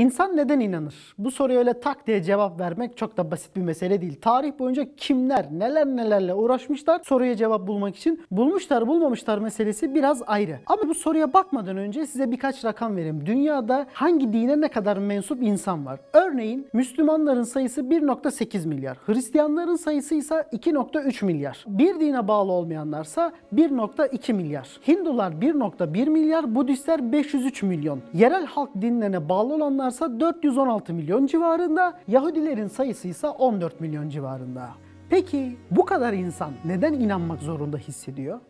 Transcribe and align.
İnsan 0.00 0.36
neden 0.36 0.60
inanır? 0.60 0.94
Bu 1.18 1.30
soruya 1.30 1.58
öyle 1.58 1.80
tak 1.80 2.06
diye 2.06 2.22
cevap 2.22 2.60
vermek 2.60 2.96
çok 2.96 3.16
da 3.16 3.30
basit 3.30 3.56
bir 3.56 3.60
mesele 3.60 4.00
değil. 4.00 4.20
Tarih 4.20 4.52
boyunca 4.58 4.96
kimler 4.96 5.46
neler 5.52 5.86
nelerle 5.86 6.34
uğraşmışlar 6.34 7.00
soruya 7.04 7.36
cevap 7.36 7.66
bulmak 7.66 7.96
için. 7.96 8.22
Bulmuşlar 8.30 8.86
bulmamışlar 8.86 9.38
meselesi 9.38 9.94
biraz 9.94 10.22
ayrı. 10.26 10.58
Ama 10.66 10.82
bu 10.88 10.94
soruya 10.94 11.32
bakmadan 11.32 11.76
önce 11.76 12.06
size 12.06 12.30
birkaç 12.30 12.64
rakam 12.64 12.96
vereyim. 12.96 13.26
Dünyada 13.26 13.86
hangi 13.92 14.32
dine 14.32 14.60
ne 14.60 14.68
kadar 14.68 14.96
mensup 14.96 15.42
insan 15.42 15.86
var? 15.86 16.00
Örneğin 16.12 16.66
Müslümanların 16.72 17.42
sayısı 17.42 17.80
1.8 17.80 18.68
milyar. 18.68 18.98
Hristiyanların 19.06 19.76
sayısı 19.76 20.14
ise 20.14 20.34
2.3 20.52 21.24
milyar. 21.24 21.64
Bir 21.68 22.00
dine 22.00 22.28
bağlı 22.28 22.52
olmayanlarsa 22.52 23.32
1.2 23.54 24.32
milyar. 24.32 24.68
Hindular 24.88 25.32
1.1 25.32 26.10
milyar, 26.10 26.54
Budistler 26.54 27.12
503 27.12 27.62
milyon. 27.62 28.00
Yerel 28.14 28.46
halk 28.46 28.70
dinlerine 28.82 29.28
bağlı 29.28 29.54
olanlarsa 29.90 30.20
416 30.20 30.94
milyon 30.94 31.26
civarında, 31.26 32.00
Yahudilerin 32.08 32.68
sayısı 32.68 33.08
ise 33.08 33.28
14 33.28 33.80
milyon 33.80 34.08
civarında. 34.08 34.70
Peki 35.10 35.56
bu 35.70 35.84
kadar 35.84 36.12
insan 36.12 36.52
neden 36.64 36.92
inanmak 36.92 37.40
zorunda 37.42 37.76
hissediyor? 37.76 38.40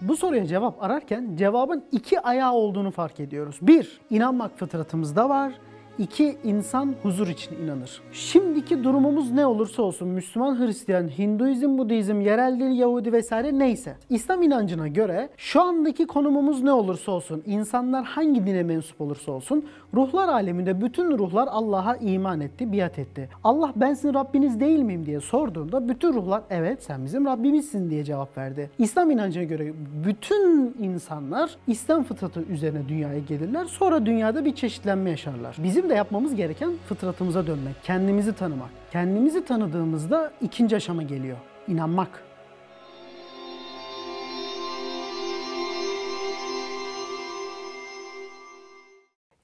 Bu 0.00 0.16
soruya 0.16 0.46
cevap 0.46 0.82
ararken 0.82 1.36
cevabın 1.36 1.84
iki 1.92 2.20
ayağı 2.20 2.52
olduğunu 2.52 2.90
fark 2.90 3.20
ediyoruz. 3.20 3.58
Bir, 3.62 4.00
inanmak 4.10 4.58
fıtratımızda 4.58 5.28
var. 5.28 5.52
İki, 5.98 6.36
insan 6.44 6.94
huzur 7.02 7.28
için 7.28 7.56
inanır. 7.64 8.00
Şimdiki 8.12 8.84
durumumuz 8.84 9.30
ne 9.30 9.46
olursa 9.46 9.82
olsun 9.82 10.08
Müslüman, 10.08 10.66
Hristiyan, 10.66 11.08
Hinduizm, 11.18 11.78
Budizm, 11.78 12.20
yerel 12.20 12.60
dil, 12.60 12.78
Yahudi 12.78 13.12
vesaire 13.12 13.58
neyse. 13.58 13.96
İslam 14.10 14.42
inancına 14.42 14.88
göre 14.88 15.28
şu 15.36 15.62
andaki 15.62 16.06
konumumuz 16.06 16.62
ne 16.62 16.72
olursa 16.72 17.12
olsun, 17.12 17.42
insanlar 17.46 18.04
hangi 18.04 18.46
dine 18.46 18.62
mensup 18.62 19.00
olursa 19.00 19.32
olsun, 19.32 19.64
ruhlar 19.94 20.28
aleminde 20.28 20.80
bütün 20.80 21.18
ruhlar 21.18 21.48
Allah'a 21.50 21.96
iman 21.96 22.40
etti, 22.40 22.72
biat 22.72 22.98
etti. 22.98 23.28
Allah 23.44 23.72
ben 23.76 23.94
sizin 23.94 24.14
Rabbiniz 24.14 24.60
değil 24.60 24.78
miyim 24.78 25.06
diye 25.06 25.20
sorduğunda 25.20 25.88
bütün 25.88 26.12
ruhlar 26.12 26.42
evet 26.50 26.82
sen 26.82 27.04
bizim 27.04 27.26
Rabbimizsin 27.26 27.90
diye 27.90 28.04
cevap 28.04 28.38
verdi. 28.38 28.70
İslam 28.78 29.10
inancına 29.10 29.44
göre 29.44 29.72
bütün 30.06 30.76
insanlar 30.80 31.50
İslam 31.66 32.02
fıtratı 32.02 32.42
üzerine 32.42 32.88
dünyaya 32.88 33.18
gelirler. 33.18 33.64
Sonra 33.64 34.06
dünyada 34.06 34.44
bir 34.44 34.54
çeşitlenme 34.54 35.10
yaşarlar. 35.10 35.56
Bizim 35.62 35.87
de 35.88 35.94
yapmamız 35.94 36.34
gereken 36.34 36.72
fıtratımıza 36.88 37.46
dönmek, 37.46 37.74
kendimizi 37.82 38.32
tanımak. 38.32 38.70
Kendimizi 38.90 39.44
tanıdığımızda 39.44 40.32
ikinci 40.40 40.76
aşama 40.76 41.02
geliyor. 41.02 41.36
İnanmak. 41.68 42.28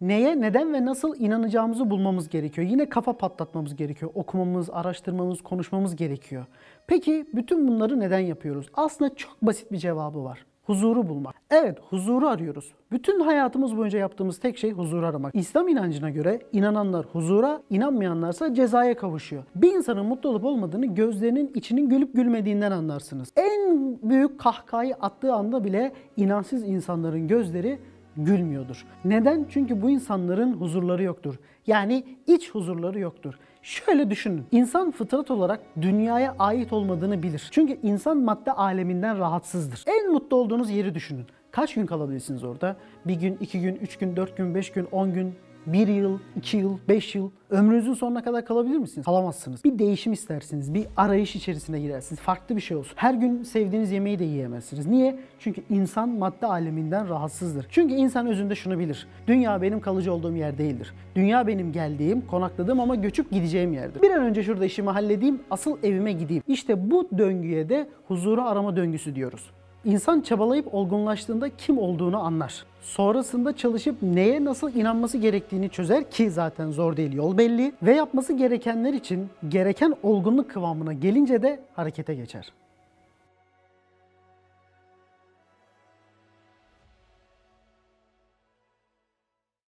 neye, 0.01 0.41
neden 0.41 0.73
ve 0.73 0.85
nasıl 0.85 1.21
inanacağımızı 1.21 1.91
bulmamız 1.91 2.29
gerekiyor. 2.29 2.67
Yine 2.67 2.89
kafa 2.89 3.19
patlatmamız 3.19 3.77
gerekiyor. 3.77 4.11
Okumamız, 4.15 4.71
araştırmamız, 4.71 5.43
konuşmamız 5.43 5.97
gerekiyor. 5.97 6.47
Peki 6.87 7.27
bütün 7.35 7.69
bunları 7.69 8.01
neden 8.01 8.19
yapıyoruz? 8.19 8.67
Aslında 8.75 9.15
çok 9.15 9.43
basit 9.43 9.73
bir 9.73 9.79
cevabı 9.79 10.25
var. 10.25 10.47
Huzuru 10.67 11.09
bulmak. 11.09 11.35
Evet, 11.51 11.79
huzuru 11.91 12.29
arıyoruz. 12.29 12.73
Bütün 12.93 13.21
hayatımız 13.21 13.77
boyunca 13.77 13.99
yaptığımız 13.99 14.39
tek 14.39 14.59
şey 14.59 14.73
huzuru 14.73 15.07
aramak. 15.07 15.35
İslam 15.35 15.69
inancına 15.69 16.11
göre 16.11 16.41
inananlar 16.53 17.07
huzura, 17.13 17.63
inanmayanlarsa 17.71 18.55
cezaya 18.55 18.97
kavuşuyor. 18.97 19.45
Bir 19.55 19.73
insanın 19.73 20.07
mutlu 20.07 20.29
olup 20.29 20.45
olmadığını 20.45 20.87
gözlerinin 20.87 21.53
içinin 21.55 21.89
gülüp 21.89 22.15
gülmediğinden 22.15 22.71
anlarsınız. 22.73 23.33
En 23.37 23.99
büyük 24.03 24.41
kahkahayı 24.41 24.95
attığı 24.95 25.35
anda 25.35 25.65
bile 25.65 25.93
inansız 26.17 26.69
insanların 26.69 27.29
gözleri 27.29 27.79
gülmüyordur. 28.17 28.85
Neden? 29.05 29.47
Çünkü 29.51 29.83
bu 29.83 29.91
insanların 29.91 30.53
huzurları 30.53 31.03
yoktur. 31.03 31.35
Yani 31.67 32.05
iç 32.27 32.51
huzurları 32.51 32.99
yoktur. 32.99 33.35
Şöyle 33.63 34.11
düşünün. 34.11 34.45
İnsan 34.53 34.91
fıtrat 34.91 35.31
olarak 35.31 35.61
dünyaya 35.81 36.35
ait 36.39 36.73
olmadığını 36.73 37.23
bilir. 37.23 37.49
Çünkü 37.53 37.79
insan 37.83 38.17
madde 38.17 38.53
aleminden 38.53 39.19
rahatsızdır. 39.19 39.85
En 39.87 40.13
mutlu 40.13 40.37
olduğunuz 40.37 40.71
yeri 40.71 40.95
düşünün. 40.95 41.27
Kaç 41.51 41.75
gün 41.75 41.87
kalabilirsiniz 41.87 42.45
orada? 42.45 42.77
Bir 43.05 43.15
gün, 43.15 43.37
iki 43.41 43.61
gün, 43.61 43.75
üç 43.75 43.97
gün, 43.97 44.17
dört 44.17 44.37
gün, 44.37 44.55
beş 44.55 44.73
gün, 44.73 44.89
on 44.93 45.15
gün, 45.15 45.35
bir 45.67 45.89
yıl, 45.89 46.19
iki 46.37 46.57
yıl, 46.57 46.79
beş 46.89 47.15
yıl 47.15 47.31
ömrünüzün 47.51 47.95
sonuna 47.95 48.23
kadar 48.23 48.45
kalabilir 48.45 48.77
misiniz? 48.77 49.05
Kalamazsınız. 49.05 49.65
Bir 49.65 49.79
değişim 49.79 50.13
istersiniz. 50.13 50.75
Bir 50.75 50.87
arayış 50.97 51.37
içerisine 51.37 51.81
girersiniz. 51.81 52.21
Farklı 52.21 52.57
bir 52.57 52.61
şey 52.61 52.77
olsun. 52.77 52.93
Her 52.97 53.15
gün 53.15 53.43
sevdiğiniz 53.43 53.93
yemeği 53.93 54.19
de 54.19 54.25
yiyemezsiniz. 54.25 54.87
Niye? 54.87 55.19
Çünkü 55.39 55.63
insan 55.71 56.09
madde 56.09 56.47
aleminden 56.47 57.09
rahatsızdır. 57.09 57.67
Çünkü 57.71 57.95
insan 57.95 58.27
özünde 58.27 58.55
şunu 58.55 58.79
bilir. 58.79 59.07
Dünya 59.27 59.63
benim 59.63 59.81
kalıcı 59.81 60.13
olduğum 60.13 60.37
yer 60.37 60.59
değildir. 60.59 60.95
Dünya 61.17 61.47
benim 61.47 61.73
geldiğim, 61.73 62.27
konakladığım 62.27 62.81
ama 62.81 62.95
göçüp 62.95 63.31
gideceğim 63.31 63.73
yerdir. 63.73 64.03
Bir 64.03 64.11
an 64.11 64.23
önce 64.23 64.43
şurada 64.43 64.65
işimi 64.65 64.91
halledeyim, 64.91 65.41
asıl 65.51 65.79
evime 65.83 66.13
gideyim. 66.13 66.43
İşte 66.49 66.91
bu 66.91 67.09
döngüye 67.19 67.69
de 67.69 67.89
huzuru 68.09 68.43
arama 68.43 68.77
döngüsü 68.77 69.15
diyoruz. 69.15 69.51
İnsan 69.85 70.21
çabalayıp 70.21 70.75
olgunlaştığında 70.75 71.57
kim 71.57 71.79
olduğunu 71.79 72.19
anlar. 72.25 72.65
Sonrasında 72.83 73.57
çalışıp 73.57 74.03
neye 74.03 74.45
nasıl 74.45 74.75
inanması 74.75 75.19
gerektiğini 75.19 75.69
çözer 75.69 76.11
ki 76.11 76.31
zaten 76.31 76.71
zor 76.71 76.97
değil 76.97 77.13
yol 77.13 77.39
belli 77.39 77.73
ve 77.83 77.95
yapması 77.95 78.33
gerekenler 78.33 78.93
için 78.93 79.29
gereken 79.49 79.95
olgunluk 80.03 80.51
kıvamına 80.51 80.93
gelince 80.93 81.43
de 81.43 81.61
harekete 81.75 82.15
geçer. 82.15 82.53